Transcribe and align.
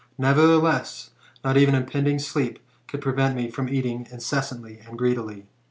Nevertheless, 0.17 1.11
not 1.43 1.57
even 1.57 1.75
im* 1.75 1.85
pending 1.85 2.17
sleep 2.17 2.57
could 2.87 3.01
prevent 3.01 3.35
me 3.35 3.51
from 3.51 3.69
eating 3.69 4.07
incessantly 4.09 4.79
and 4.79 4.97
greedily. 4.97 5.45